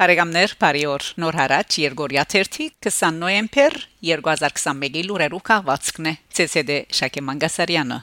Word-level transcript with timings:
Բարեկամներ, 0.00 0.52
բարի 0.56 0.84
օր։ 0.88 1.06
Նոր 1.20 1.36
հարաճ 1.36 1.74
Երգորիա 1.82 2.22
30 2.32 2.70
20 2.86 3.18
նոեմբեր 3.20 3.74
2021-ի 4.08 5.02
լուրերով 5.10 5.44
քաղվածքն 5.50 6.08
է։ 6.08 6.14
ՑՍԴ 6.46 6.78
Շակե 6.96 7.26
Մանգասարյանը։ 7.28 7.98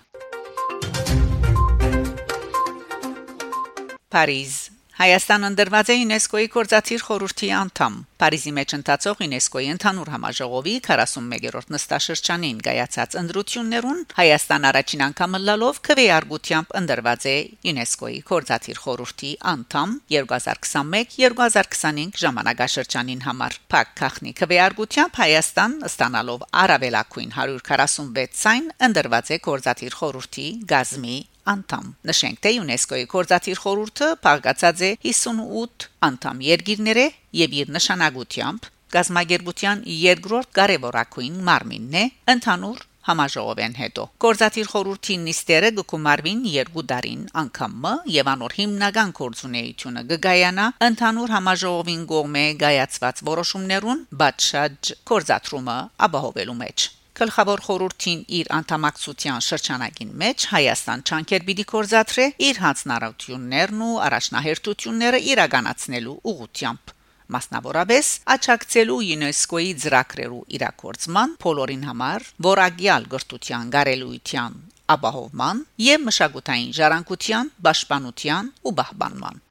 Փարիզ 4.13 4.59
Հայաստանը 4.97 5.45
ընդրված 5.51 5.89
է 5.93 5.95
ՅՈՒՆԵՍԿՕ-ի 6.01 6.47
կորզաթիր 6.53 7.01
խորհրդի 7.05 7.47
անդամ։ 7.53 7.93
Փարիզի 8.17 8.51
մեջ 8.57 8.69
ընթացող 8.77 9.19
ՅՈՒՆԵՍԿՕ-ի 9.25 9.67
ընդհանուր 9.73 10.09
համաժողովի 10.13 10.73
41-րդ 10.87 11.67
նստաշրջանին 11.75 12.57
գայացած 12.67 13.11
ընդրություններուն 13.21 13.99
Հայաստան 14.17 14.63
առաջին 14.71 15.01
անգամ 15.07 15.31
լալով 15.45 15.75
քվեարկությամբ 15.85 16.67
ընդրված 16.81 17.21
է 17.29 17.37
ՅՈՒՆԵՍԿՕ-ի 17.69 18.17
կորզաթիր 18.31 18.77
խորհրդի 18.87 19.31
անդամ 19.53 19.89
2021-2025 20.17 22.17
ժամանակաշրջանին 22.25 23.21
համար։ 23.29 23.53
Փակ 23.69 23.87
քախնի 24.01 24.31
քվեարկությամբ 24.41 25.13
Հայաստան 25.21 25.73
ստանալով 25.93 26.41
առավելակույն 26.65 27.31
146 27.37 28.41
ցայն 28.41 28.65
ընդրված 28.89 29.25
է 29.29 29.37
կորզաթիր 29.45 29.93
խորհրդի 30.01 30.47
գազմի 30.73 31.17
անդամ։ 31.53 31.85
Նշենք, 32.09 32.41
թե 32.43 32.51
ՅՈՒՆԵՍԿՕ-ի 32.57 33.05
կորզաթիր 33.13 33.61
խորհուրդը 33.63 34.09
փակացած 34.27 34.83
է 34.87 34.91
58 35.11 35.87
անդամ 36.09 36.43
երկիրները 36.47 37.07
եւ 37.43 37.55
իր 37.61 37.71
նշանակությամբ 37.77 38.69
գազագերբության 38.97 39.81
երկրորդ 40.01 40.53
կարևորակույն 40.57 41.41
մարմինն 41.47 41.97
է 42.01 42.05
ընդհանուր 42.33 42.85
համաժողովեն 43.07 43.75
հետո 43.79 44.03
կորզաթիր 44.23 44.69
խորհրդի 44.71 45.15
նիստերը 45.23 45.69
գկումարվին 45.77 46.41
երկու 46.53 46.83
դարին 46.91 47.21
անգամը 47.41 47.93
եւ 48.15 48.31
անոր 48.33 48.55
հիմնական 48.57 49.13
կորձունեությունը 49.21 50.03
գգայանա 50.11 50.67
ընդհանուր 50.89 51.33
համաժողովին 51.37 52.03
գոմե 52.11 52.45
գայացված 52.65 53.23
որոշումներուն 53.31 54.05
բաճշաջ 54.23 54.93
կորզաթրումը 55.13 55.79
ապահովելու 56.09 56.59
մեջ 56.63 56.87
Գլխավոր 57.17 57.61
խորհրդին 57.65 58.19
իր 58.37 58.49
անդամակցության 58.53 59.43
շրջանակին 59.45 60.09
մեջ 60.21 60.43
Հայաստան 60.51 61.03
չանկեր 61.07 61.45
պիտի 61.47 61.65
կորզաթրե 61.71 62.25
իր 62.47 62.59
հանձնարարություններն 62.63 63.81
ու 63.87 63.95
առաջնահերթությունները 64.07 65.21
իրականացնելու 65.31 66.13
ուղղությամբ 66.31 66.93
մասնավորապես 67.37 68.11
աչակցելու 68.35 68.99
ՅՈՒՆԵՍԿՕ-ի 69.07 69.73
ծրագրերու 69.81 70.43
իրակորձման 70.59 71.35
բոլորին 71.41 71.89
համար 71.89 72.29
որագյալ 72.51 73.09
գրթության 73.17 73.73
գարելույթյան 73.73 74.61
ապահովման 74.93 75.65
եւ 75.87 76.07
մշակութային 76.07 76.71
ժառանգության, 76.77 77.51
պաշտպանության 77.65 78.53
ու 78.61 78.77
բահբանման 78.77 79.43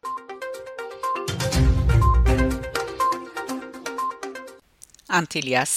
Անտիլիաս 5.17 5.73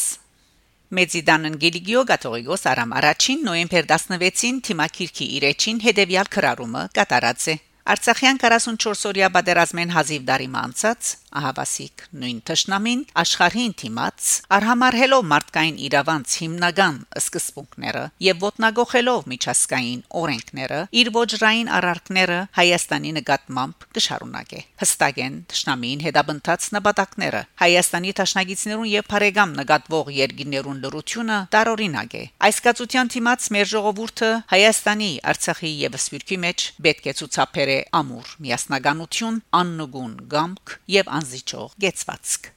Մեծիդանն 0.90 1.58
Գելիգիո 1.62 2.00
Գաթողիկոս 2.10 2.64
Արամ 2.72 2.94
առաջին 2.98 3.44
նոյեմբեր 3.46 3.88
16-ին 3.92 4.56
թիմակիրքի 4.66 5.26
իրեջին 5.40 5.82
հետևյալ 5.84 6.30
քրարումը 6.34 6.82
կատարած 6.98 7.44
է 7.54 7.56
Արցախյան 7.94 8.40
44-օրյա 8.42 9.30
պատերազմեն 9.36 9.94
հազիվ 9.94 10.26
դարի 10.32 10.50
մանցած 10.56 11.12
ահավասիկ 11.40 12.04
նույն 12.22 12.40
ճշնամին 12.50 13.02
աշխարհին 13.24 13.74
թիմած 13.82 14.30
արհամարհելով 14.58 15.24
մարդկային 15.30 15.78
իրավանց 15.90 16.36
հիմնական 16.42 16.98
սկզբունքները 17.22 18.04
եւ 18.28 18.44
ոտնագողելով 18.46 19.30
միջազգային 19.34 20.02
օրենքները 20.22 20.80
իր 21.00 21.12
ոչրային 21.20 21.72
արարքները 21.80 22.40
Հայաստանի 22.60 23.12
նկատմամբ 23.20 23.88
կշարունակե 24.00 24.62
հստակեն 24.84 25.36
ճշնամին 25.54 26.04
հետաբնթած 26.08 26.68
նպատակները 26.80 27.42
Հայաստանի 27.64 28.14
ճաշնագիցներուն 28.20 28.90
եւ 28.94 29.10
բարեկամ 29.14 29.56
նկատվող 29.60 30.12
երկիներուն 30.20 30.82
լրությունը 30.86 31.40
տարօրինակ 31.56 32.18
է 32.20 32.24
այս 32.50 32.62
կացության 32.70 33.14
թիմած 33.14 33.50
մեր 33.56 33.70
ժողովուրդը 33.74 34.32
Հայաստանի 34.54 35.12
Արցախի 35.30 35.72
եւ 35.80 35.98
Սփյուռքի 36.00 36.38
մեջ 36.46 36.66
պետք 36.86 37.10
է 37.10 37.14
ցուցաբերե 37.20 37.78
ամուր 38.00 38.32
միասնականություն, 38.46 39.40
աննգուն 39.60 40.14
գամք 40.34 40.76
եւ 40.96 41.12
անզիջող 41.20 41.74
գեցվածք։ 41.84 42.52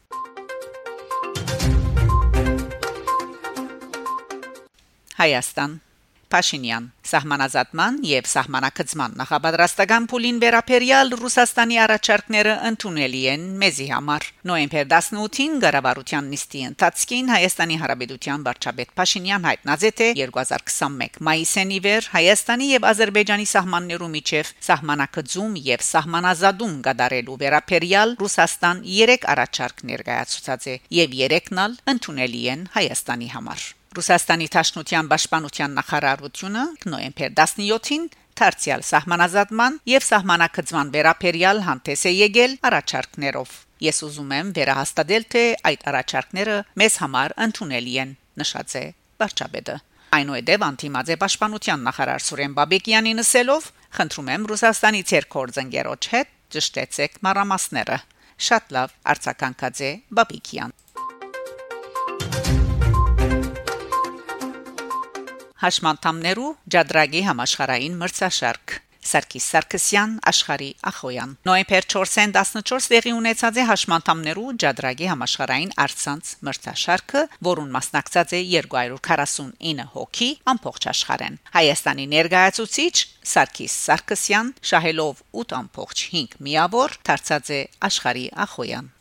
Հայաստան 5.22 5.80
Փաշինյան 6.32 6.84
Սահմանազատման 7.02 7.96
եւ 8.08 8.28
սահմանակցման 8.30 9.16
նախապատրաստական 9.20 10.04
փուլին 10.12 10.36
վերապերյալ 10.42 11.10
Ռուսաստանի 11.20 11.78
առաջարկները 11.82 12.54
ընդունելի 12.68 13.22
են 13.32 13.44
մեզի 13.62 13.88
համար։ 13.92 14.28
Նոյեմբեր 14.50 14.86
18-ին 14.92 15.58
Գարավարության 15.64 16.30
նիստի 16.32 16.62
ընթացքին 16.68 17.28
Հայաստանի 17.32 17.76
Հանրապետության 17.82 18.46
վարչապետ 18.46 18.94
Փաշինյան 19.02 19.46
հայտնած 19.50 19.84
է 19.88 19.92
թե 20.00 20.08
2021 20.22 21.20
մայիսին 21.28 21.76
իվեր 21.82 22.08
Հայաստանի 22.14 22.70
եւ 22.72 22.88
Ադրբեջանի 22.92 23.46
սահմաններու 23.52 24.10
միջև 24.16 24.54
սահմանակցում 24.70 25.60
եւ 25.68 25.86
սահմանազատում 25.90 26.80
գդարելու 26.88 27.38
վերապերյալ 27.44 28.16
Ռուսաստան 28.22 28.82
3 28.88 29.28
առաջարկ 29.36 29.86
ներկայացուցած 29.92 30.72
է 30.72 30.80
եւ 31.02 31.20
3-ն 31.20 31.62
ալ 31.66 31.78
ընդունելի 31.96 32.44
են 32.56 32.66
Հայաստանի 32.78 33.32
համար։ 33.36 33.70
Ռուսաստանի 33.92 34.46
Թաշնության 34.52 35.08
Պաշտպանության 35.10 35.74
նախարարությունը 35.76 36.62
նոյեմբեր 36.92 37.32
17-ին 37.36 38.04
Թարցիալ 38.40 38.84
սահմանազատման 38.88 39.74
եւ 39.92 40.06
սահմանակցման 40.06 40.92
վերապերյալ 40.94 41.60
հանդես 41.66 42.04
է 42.08 42.12
եկել 42.16 42.54
առաջարկներով։ 42.70 43.52
Ես 43.84 43.98
ուզում 44.08 44.32
եմ 44.38 44.52
վերահաստատել, 44.56 45.26
թե 45.34 45.44
այդ 45.68 45.84
առաջարկները 45.92 46.56
մեզ 46.82 46.96
համար 47.02 47.34
ընդունելի 47.46 47.94
են, 48.02 48.14
նշած 48.40 48.76
է 48.80 48.84
վարչապետը։ 49.20 49.76
Այնուհետև 50.16 50.66
անտիմաձե 50.72 51.16
պաշտպանության 51.20 51.84
նախարար 51.88 52.24
Սուրեն 52.32 52.56
Բաբեկյանի 52.56 53.12
նսելով, 53.20 53.68
խնդրում 53.96 54.30
եմ 54.32 54.46
Ռուսաստանի 54.52 55.02
ցերկորձընկերոջ 55.12 56.08
հետ 56.16 56.36
ճշտեցեք 56.56 57.20
մարամասները։ 57.28 57.98
Շատ 58.48 58.76
լավ 58.76 58.96
արձականքած 59.12 59.84
է 59.88 59.92
Բաբեկյան։ 60.20 60.76
հաշմանդամներու 65.62 66.54
ջադրագի 66.76 67.26
համաշխարային 67.32 68.00
մրցաշարք 68.02 68.80
Սարգիս 69.02 69.46
Սարգսյան 69.50 70.12
աշխարի 70.30 70.68
Ախոյան 70.90 71.32
նոյեմբեր 71.48 71.86
4-ին 71.94 72.34
14 72.38 72.86
տեղի 72.92 73.14
ունեցած 73.16 73.58
է 73.58 73.64
հաշմանդամներու 73.70 74.54
ջադրագի 74.62 75.08
համաշխարային 75.10 75.74
արցանց 75.84 76.30
մրցաշարքը, 76.48 77.24
որուն 77.50 77.74
մասնակցած 77.76 78.36
է 78.38 78.42
249 78.54 79.86
հոգի 79.96 80.30
ամբողջ 80.54 80.88
աշխարհեն։ 80.94 81.38
Հայաստանի 81.58 82.08
ներկայացուցիչ 82.14 82.94
Սարգիս 83.34 83.78
Սարգսյան 83.90 84.56
շահելով 84.72 85.24
8.5 85.46 86.42
միավոր 86.48 86.98
դարձած 87.10 87.56
է 87.58 87.62
աշխարի 87.90 88.28
Ախոյան։ 88.46 88.92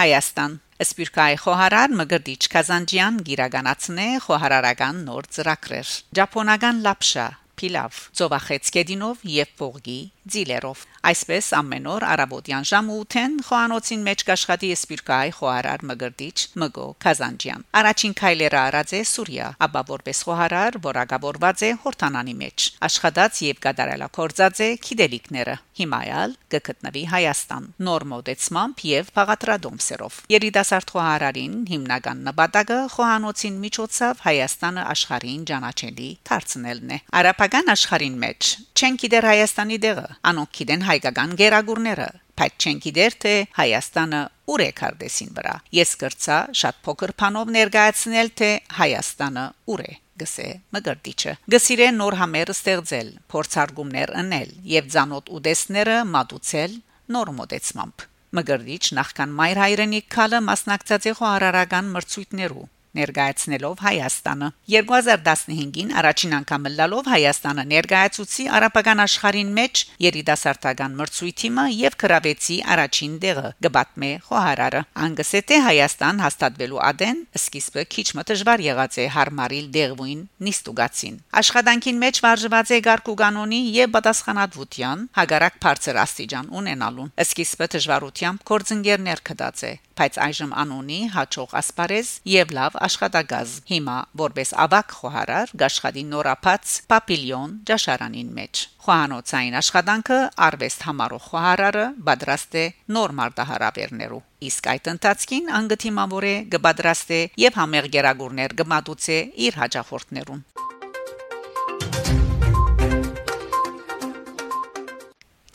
Հայաստան 0.00 0.52
Սպիրկայ 0.81 1.32
խոհարար 1.43 1.91
Մգրդիչ 1.99 2.38
Կազանջյան 2.52 3.17
գիրականացնե 3.26 4.06
խոհարարական 4.25 5.00
նոր 5.08 5.26
ծրագրեր 5.37 5.91
Ճապոնական 6.17 6.79
լապշա 6.87 7.26
Պիլավ 7.61 7.99
ծովախեց 8.20 8.70
կեդինով 8.76 9.26
եւ 9.35 9.50
փողի 9.61 9.99
ձիլերով 10.35 10.85
այսպես 11.11 11.47
ամեն 11.56 11.87
օր 11.91 12.05
արաբոդյան 12.11 12.67
ժամը 12.71 12.97
8-ին 13.00 13.37
խոհանոցին 13.47 14.03
մեջ 14.09 14.25
կաշխատի 14.29 14.71
սպիրկայ 14.77 15.31
խոհարար 15.37 15.85
մգրդիչ 15.91 16.37
մգո 16.61 16.87
կազանջյան 17.05 17.65
առաջին 17.81 18.15
քայլերը 18.21 18.61
արած 18.61 18.93
է 18.99 19.00
Սուրիա 19.11 19.49
ապա 19.67 19.82
որպես 19.91 20.21
խոհարար 20.29 20.79
որակավորված 20.87 21.65
է 21.65 21.71
հորթանանի 21.85 22.35
մեջ 22.41 22.67
աշխատած 22.91 23.41
եւ 23.47 23.62
կատարելակորձած 23.65 24.61
է 24.61 24.69
քիդելիկները 24.85 25.56
հիմայալ 25.81 26.37
կգտնվի 26.53 27.05
Հայաստան 27.15 27.67
նոր 27.88 28.06
մոդեցմամբ 28.12 28.85
եւ 28.91 29.11
փաղատրադոմսերով 29.17 30.21
երիտասարդ 30.35 30.93
խոհարարին 30.94 31.55
հիմնական 31.71 32.23
նպատակը 32.29 32.79
խոհանոցին 32.97 33.59
միջոցով 33.65 34.25
Հայաստանը 34.27 34.85
աշխարհին 34.94 35.47
ճանաչելի 35.50 36.11
դարձնելն 36.31 36.94
է 36.97 37.00
արաբական 37.21 37.75
աշխարհին 37.77 38.21
մեջ 38.25 38.50
չեն 38.81 39.00
գիտեր 39.00 39.29
Հայաստանի 39.31 39.79
դեղը 39.87 40.06
անոնք 40.31 40.52
գիտեն 40.61 40.84
հայկական 40.90 41.32
գերագուրները 41.40 42.08
բայց 42.40 42.64
չեն 42.64 42.78
գիտեր 42.84 43.17
թե 43.22 43.32
Հայաստանը 43.56 44.20
ուր 44.52 44.62
է 44.64 44.69
կարդեսին 44.81 45.32
վրա 45.38 45.55
ես 45.76 45.90
կրծա 46.00 46.38
շատ 46.61 46.78
փոքր 46.87 47.12
փանով 47.20 47.52
ներկայացնել 47.56 48.31
թե 48.40 48.50
Հայաստանը 48.81 49.44
ուր 49.75 49.82
է 49.84 49.93
գսե 50.20 50.49
մգրտիչը 50.76 51.34
գսիրե 51.55 51.88
նոր 52.00 52.17
համեր 52.20 52.52
ստեղծել 52.55 53.11
փորձարկումներ 53.34 54.14
անել 54.22 54.50
եւ 54.72 54.90
ցանոթ 54.96 55.31
ուդեսները 55.40 55.96
մատուցել 56.14 56.75
նոր 57.17 57.32
մոդեցմամբ 57.40 58.06
մգրտիչ 58.40 58.84
նախքան 59.00 59.32
մայր 59.40 59.61
հայրենիք 59.64 60.11
քալը 60.17 60.40
մասնակցած 60.50 61.08
է 61.11 61.14
խոհարարական 61.20 61.88
մրցույթներու 61.96 62.69
ներկայացնելով 62.98 63.84
Հայաստանը 63.87 64.48
2015-ին 64.75 65.92
առաջին 66.00 66.37
անգամ 66.40 66.69
լալով 66.81 67.10
Հայաստանը 67.14 67.64
ներկայացուցի 67.70 68.46
արաբական 68.60 69.04
աշխարհին 69.06 69.52
մեջ 69.60 69.84
երիտասարդական 70.06 70.96
մրցույթը 71.00 71.66
եւ 71.81 71.96
գրավեցի 72.00 72.56
առաջին 72.75 73.14
դեղը 73.25 73.50
գբատմե 73.66 74.10
խոհարարը 74.26 74.82
անգսետե 75.06 75.58
Հայաստան 75.66 76.22
հաստատվելու 76.25 76.81
ադեն 76.90 77.20
սկիզբը 77.40 77.84
քիչ 77.94 78.06
մտժվար 78.20 78.64
եղած 78.66 78.98
է 79.00 79.06
հարմարիլ 79.16 79.69
դեղվին 79.76 80.22
նիստուգացին 80.46 81.20
աշխատանքին 81.40 82.00
մեջ 82.04 82.20
վարժված 82.26 82.70
է 82.70 82.81
գարկու 82.90 83.16
կանոնի 83.20 83.60
եւ 83.81 83.93
պատասխանատվության 83.96 85.06
հագարակ 85.20 85.60
բարձր 85.64 86.00
աստիճան 86.04 86.50
ունենալուն 86.60 87.12
սկիզբը 87.26 87.70
դժվարությամբ 87.76 88.44
կորձընկերներ 88.50 89.25
կդած 89.31 89.64
է 89.70 89.72
բայց 90.00 90.14
այժմ 90.25 90.52
անունի 90.62 90.98
հաջող 91.14 91.50
ասպարեզ 91.60 92.10
եւ 92.32 92.52
լավ 92.56 92.80
աշխատագազ 92.87 93.53
հիմա 93.71 93.97
որպես 94.21 94.53
ավակ 94.65 94.94
խոհարար 95.00 95.53
գաշխատի 95.62 96.05
նորապած 96.11 96.75
պապիլիոն 96.93 97.53
ճաշարանին 97.71 98.32
մեջ 98.38 98.62
խոհանոցային 98.87 99.59
աշխատանքը 99.61 100.19
արվեստ 100.49 100.87
համարող 100.88 101.27
խոհարարը 101.29 101.85
պատրաստ 102.09 102.59
է 102.62 102.65
նոր 102.97 103.15
մարտահրավերներու 103.21 104.23
իսկ 104.50 104.73
այդ 104.75 104.91
ընթացքին 104.94 105.55
անգթիմավոր 105.61 106.29
է 106.31 106.35
կպատրաստե 106.56 107.21
եւ 107.44 107.61
համեղ 107.61 107.88
գերագուրներ 108.00 108.59
կմատուցե 108.62 109.21
իր 109.47 109.62
հաջախորդներուն 109.65 110.44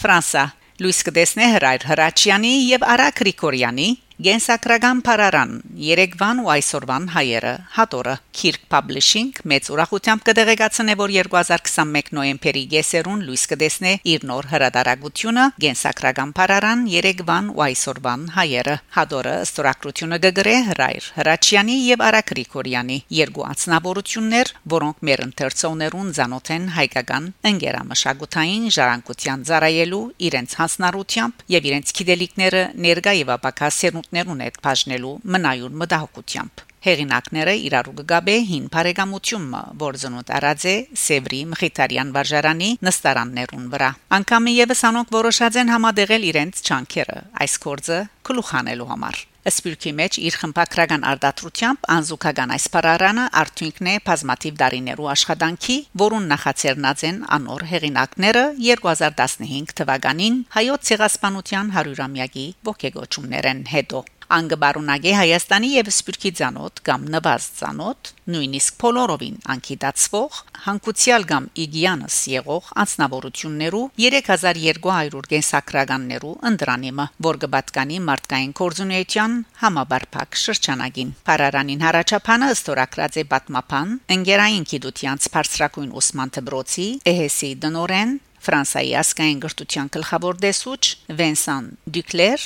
Ֆրանսա 0.00 0.44
Լուիս 0.76 1.00
կդեսնե 1.08 1.46
հրայր 1.56 1.82
Հրաչյանի 1.88 2.54
եւ 2.70 2.82
Արա 2.96 3.08
Գրիգորյանի 3.20 3.88
Գենսակրական 4.16 5.02
Փարարան. 5.04 5.50
Երեգվան 5.76 6.38
ու 6.40 6.48
այսօրվան 6.54 7.06
հայերը. 7.12 7.50
Հատորը 7.76 8.12
Kirk 8.32 8.62
Publishing 8.72 9.40
մեծ 9.52 9.66
ուրախությամբ 9.74 10.22
կդեղեկացնե 10.28 10.94
որ 11.00 11.12
2021 11.16 12.08
նոյեմբերի 12.16 12.62
գեսերուն 12.72 13.24
լույս 13.26 13.44
կդեսնե 13.50 13.92
իր 14.12 14.24
նոր 14.30 14.48
հրադարագությունը 14.52 15.44
Գենսակրական 15.64 16.32
Փարարան 16.38 16.86
Երեգվան 16.92 17.50
ու 17.52 17.62
այսօրվան 17.66 18.24
հայերը 18.38 18.76
հատորը 18.96 19.34
ստորակրությունը 19.44 20.20
գգրե 20.24 20.56
հրայր 20.70 21.10
Հրաչյանի 21.20 21.76
եւ 21.84 22.06
Արա 22.08 22.22
Գրիգորյանի 22.32 22.98
երկու 23.20 23.46
անձնավորություններ 23.52 24.54
որոնք 24.76 25.04
մեր 25.10 25.24
ընթերցողներուն 25.26 26.08
ցանոթ 26.16 26.52
են 26.56 26.66
հայկական 26.80 27.28
ընկերամշակութային 27.52 28.66
ժառանգության 28.80 29.46
ծառայելու 29.52 30.02
իրենց 30.30 30.58
հասնարությամբ 30.62 31.46
եւ 31.56 31.70
իրենց 31.72 31.96
գիտելիքները 32.00 32.66
ներգա 32.86 33.16
եւ 33.20 33.36
ապակա 33.36 33.72
սերունդներուն 34.06 34.42
հետ 34.44 34.58
բաժնելու 34.62 35.14
մնայուն 35.34 35.78
մտահոգությամբ 35.80 36.60
հեղինակները 36.86 37.54
իրարու 37.66 38.06
գաբե 38.14 38.36
հին 38.50 38.66
բարեկամությունը 38.76 39.62
որ 39.84 40.00
զնոտ 40.06 40.34
արած 40.38 40.66
է 40.72 40.74
Սևրի 41.04 41.40
Մխիթարյան 41.52 42.12
վարժարանի 42.16 42.72
նստարաններուն 42.88 43.70
վրա 43.76 43.92
անկամ 44.20 44.50
եւս 44.56 44.84
անոնք 44.90 45.14
որոշած 45.20 45.62
են 45.62 45.72
համադեղել 45.76 46.28
իրենց 46.32 46.66
չանքերը 46.66 47.22
այս 47.46 47.56
կորձը 47.66 48.02
գլուխանելու 48.30 48.92
համար 48.92 49.24
Սպիրկի 49.46 49.90
մեջ 49.94 50.16
իր 50.26 50.36
խմբակրական 50.40 51.04
արտադրությամբ 51.06 51.84
անզուգական 51.94 52.52
այս 52.56 52.64
պարարանը 52.74 53.26
արդյունքն 53.42 53.90
է 53.92 53.94
բազմատիվ 54.08 54.56
դարիներու 54.62 55.10
աշխատանքի, 55.12 55.76
որուն 56.02 56.26
նախաձեռնած 56.32 57.04
են 57.10 57.22
անոր 57.38 57.66
հեղինակները 57.70 58.44
2015 58.64 59.78
թվականին 59.82 60.42
հայոց 60.56 60.90
ցեղասպանության 60.90 61.72
100-ամյակի 61.78 62.46
ողջագոչումներեն 62.72 63.64
հետո 63.76 64.02
անգբարունագե 64.36 65.12
Հայաստանի 65.16 65.68
եւ 65.76 65.88
Սփյուռքի 65.96 66.30
ցանոթ 66.40 66.80
կամ 66.86 67.06
նվազ 67.14 67.44
ցանոթ 67.60 68.10
նույնիսկ 68.34 68.76
փոլորովին 68.82 69.36
անկիդացվող 69.54 70.38
հանկուցյալ 70.66 71.26
կամ 71.30 71.44
իգիանս 71.64 72.16
եղող 72.32 72.70
անձնավորություններու 72.82 73.82
3200 74.02 75.22
գենսակրականներու 75.32 76.34
ընդրանիմը 76.50 77.06
որ 77.28 77.40
կբատկանի 77.46 78.00
մարդկային 78.10 78.54
կորձունեության 78.60 79.38
համաբարփակ 79.62 80.40
շրջանագին 80.42 81.14
Փարարանին 81.30 81.86
հարաճապանը 81.86 82.50
ստորակրած 82.56 83.20
է 83.22 83.26
պատմապան 83.36 83.96
ընկերային 84.16 84.68
գիտությանց 84.74 85.30
բարձրակույն 85.36 85.96
Օսման 86.02 86.34
Տբրոցի 86.36 86.88
էհեսի 87.14 87.50
դնորեն 87.66 88.16
Ֆրանսայի 88.46 88.92
ասկային 89.00 89.40
գրթության 89.42 89.88
գլխավոր 89.96 90.36
դեսուչ 90.44 90.82
Վենսան 91.18 91.70
Դյուկլեր 91.96 92.42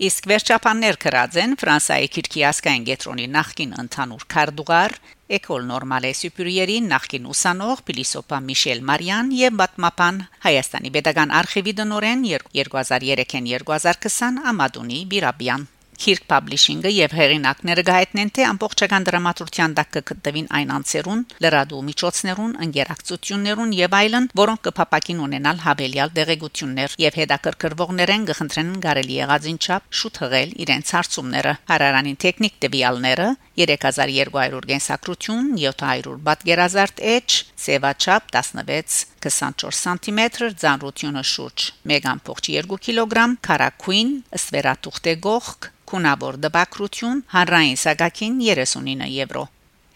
Իսկ 0.00 0.26
վերջապաններ 0.30 0.96
կրած 0.96 1.34
են 1.42 1.50
Ֆրանսիայի 1.60 2.06
քիրքի 2.14 2.42
ասկային 2.48 2.84
գետրոնի 2.86 3.24
նախկին 3.34 3.72
ընդհանուր 3.82 4.22
քարտուղար 4.32 4.94
Էկոլ 5.36 5.66
Նորմալե 5.70 6.12
Սուպերիերի 6.20 6.76
նախկին 6.86 7.26
ուսանող 7.34 7.82
Փիլիսոփա 7.90 8.38
Միշել 8.46 8.80
Մարիան 8.90 9.34
եւ 9.36 9.58
Բատմապան 9.60 10.22
Հայաստանի 10.46 10.92
Պետական 10.94 11.34
արխիվի 11.42 11.74
դնորեն 11.82 12.24
2003-ին 12.30 13.50
2020 13.52 14.40
Ամադունի 14.54 15.02
Բիրաբյան 15.12 15.68
Kirk 16.00 16.24
Publishing-ը 16.32 16.90
եւ 16.94 17.14
հեղինակները 17.18 17.82
գայտնեն 17.84 18.30
թե 18.36 18.44
ամբողջական 18.50 19.06
դրամատուրգիան 19.08 19.74
դակ 19.76 19.90
կգտնվին 19.96 20.48
այն 20.58 20.70
անցերուն, 20.76 21.24
լրադու 21.44 21.80
միջոցներուն, 21.90 22.54
ընկերակցություններուն 22.66 23.74
եւ 23.80 23.96
այլն, 24.00 24.28
որոնք 24.40 24.62
կփապակին 24.70 25.20
ունենալ 25.26 25.60
հավելյալ 25.66 26.14
դեղեցություններ 26.16 26.96
եւ 27.04 27.18
հետաքրքրվողներեն 27.20 28.26
կխնդրեն 28.30 28.72
գարելի 28.86 29.18
եղածին 29.20 29.60
չափ 29.60 29.88
շուտ 30.00 30.20
հղել 30.24 30.54
իրենց 30.64 30.94
հարցումները։ 30.96 31.54
Հարարանին 31.70 32.20
տեխնիկ 32.24 32.54
դեպիալները 32.64 33.28
3200 33.60 34.68
գենսակրություն, 34.70 35.50
700 35.60 36.16
բատգերազարդ 36.30 37.02
էջ, 37.14 37.38
սևաչափ 37.60 38.32
16 38.40 39.10
24 39.20 39.76
սանտիմետր, 39.76 40.46
ծանրությունը 40.62 41.24
շուրջ 41.30 41.66
1.2 41.92 42.78
կիլոգրամ, 42.86 43.36
քարակույն, 43.44 44.14
սվերատուղտե 44.40 45.14
գողք, 45.28 45.68
քունավոր 45.90 46.40
դպակրություն, 46.46 47.24
հանրային 47.34 47.80
սագակին 47.84 48.44
39 48.48 49.10
եվրո։ 49.20 49.44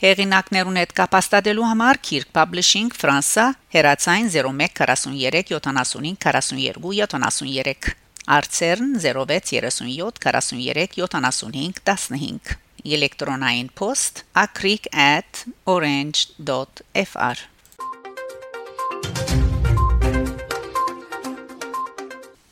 Հեղինակներուն 0.04 0.76
հետ 0.80 0.90
կապաստadելու 0.98 1.68
համար 1.70 1.98
Kirk 2.04 2.28
Publishing 2.36 2.90
Ֆրանսա 2.92 3.44
հերացային 3.72 4.26
01 4.34 4.74
43 4.80 5.54
75 5.54 6.18
42 6.26 7.06
73 7.06 7.94
Արցերն 8.36 8.90
0637 9.04 10.20
43 10.26 10.98
75 10.98 11.80
15 11.86 12.58
Էլեկտրոնային 12.84 13.70
post 13.80 14.14
akrik@orange.fr 14.44 17.36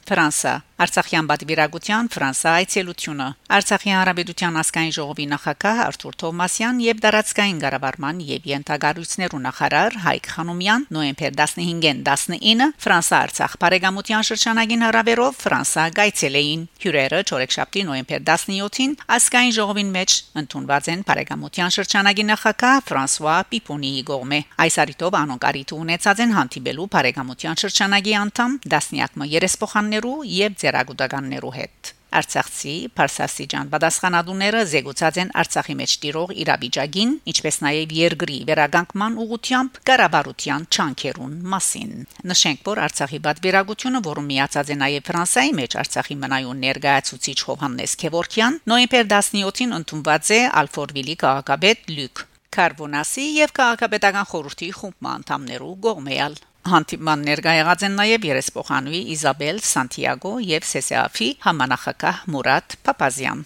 Ֆրանսա 0.08 0.54
Արցախյան 0.82 1.26
պատվիրակության 1.30 2.08
Ֆրանսա 2.10 2.52
այցելությունը 2.58 3.26
Արցախի 3.56 3.90
հանրապետության 3.92 4.56
ազգային 4.62 4.94
ժողովի 4.96 5.26
նախագահ 5.32 5.80
Արթուր 5.82 6.14
Թովմասյան 6.22 6.80
եւ 6.82 7.02
դարածքային 7.04 7.60
ղարավարման 7.62 8.22
եւ 8.26 8.48
ենթագարույցներու 8.50 9.40
նախարար 9.46 9.98
Հայկ 10.06 10.30
Խանոմյան 10.32 10.86
նոեմբեր 10.96 11.36
15-ին 11.42 12.00
19-ը 12.08 12.68
Ֆրանսա 12.82 13.20
Արցախ 13.22 13.54
բարեկամության 13.62 14.26
շրջանագին 14.32 14.82
հրավերով 14.88 15.38
Ֆրանսա 15.42 15.84
գայցել 16.02 16.38
էին 16.42 16.64
հյուրերը 16.82 17.20
չորեքշաբթի 17.30 17.84
նոեմբեր 17.92 18.24
17-ին 18.32 18.96
ազգային 19.18 19.54
ժողովին 19.58 19.92
մեջ 19.98 20.18
ընդունված 20.42 20.90
են 20.92 21.06
բարեկամության 21.12 21.74
շրջանագին 21.78 22.30
նախագահ 22.32 22.82
Ֆրանսուա 22.90 23.36
Պիպոնիի 23.52 24.02
գոմե 24.10 24.40
այս 24.66 24.80
արիտով 24.82 25.18
անոնկարիտ 25.22 25.76
ունեցած 25.78 26.22
են 26.26 26.36
հանդիպելու 26.38 26.88
բարեկամության 26.96 27.62
շրջանագի 27.62 28.14
անդամ 28.22 28.58
դասնիակ 28.72 29.16
մերեսփոխաններու 29.22 30.18
եւ 30.32 30.60
ծերագուտականներու 30.72 31.52
հետ 31.58 31.90
Արցախցի 32.12 32.72
Փարսասիջան 32.96 33.68
պատասխանատուները 33.72 34.62
զեկուցած 34.72 35.18
են 35.22 35.30
Արցախի 35.42 35.76
մեջ 35.78 35.92
տիրող 36.02 36.32
իրավիճակին, 36.42 37.14
ինչպես 37.32 37.56
նաև 37.64 37.94
երկրի 37.98 38.36
վերագանքման 38.50 39.16
ուղությամբ 39.24 39.78
կառավարության 39.88 40.66
չանքերուն 40.76 41.38
մասին։ 41.54 41.94
Նշենք, 42.32 42.60
որ 42.68 42.82
Արցախի 42.88 43.20
պատվիրակությունը, 43.28 44.02
որը 44.12 44.26
միացած 44.28 44.72
է 44.72 44.76
նաև 44.82 45.08
Ֆրանսիայի 45.08 45.56
մեջ 45.62 45.78
Արցախի 45.82 46.18
մնայուն 46.26 46.62
ներկայացուցիչ 46.68 47.38
Հովհաննես 47.48 47.96
Քևորքյան, 48.04 48.60
նոյեմբեր 48.72 49.10
17-ին 49.16 49.76
ընդունված 49.80 50.32
է 50.36 50.40
Ալֆորվիլի 50.62 51.16
քաղաքապետ 51.24 51.92
Լյուկ 51.96 52.26
Կարբոնասի 52.52 53.26
եւ 53.40 53.52
քաղաքապետական 53.56 54.26
խորհրդի 54.28 54.66
խումբ 54.76 55.06
անդամներու 55.16 55.76
գողմեալ 55.86 56.34
Հանդիպման 56.62 57.24
ներկայ 57.26 57.52
եղած 57.58 57.82
են 57.88 57.96
նաև 57.98 58.24
երեսփոխանուի 58.28 58.98
Իզաբել 59.14 59.56
Սանտիագո 59.66 60.30
եւ 60.46 60.66
Սեսեաֆի 60.68 61.26
համանախակահ 61.46 62.20
Մուրադ 62.34 62.76
Փապազյան։ 62.86 63.40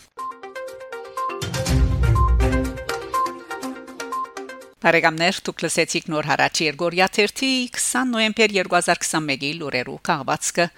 Բարեկամներ, 4.84 5.40
դուք 5.48 5.64
լսեցիք 5.64 6.12
նոր 6.12 6.28
հարաճ 6.32 6.62
Երգորիա 6.66 7.08
30 7.16 7.56
20 7.80 8.12
նոյեմբեր 8.12 8.54
2021-ի 8.60 9.52
լուրերու 9.62 9.98
քաղվածքը։ 10.10 10.68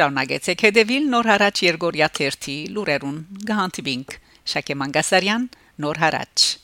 Շարունակեցեք 0.00 0.66
հետևել 0.70 1.12
նոր 1.12 1.30
հարաճ 1.34 1.64
Երգորիա 1.68 2.10
30 2.22 2.58
լուրերուն։ 2.72 3.22
Գահանտիբինգ 3.52 4.18
Շակե 4.56 4.80
Մանգասարյան, 4.80 5.48
նոր 5.84 6.04
հարաճ 6.06 6.61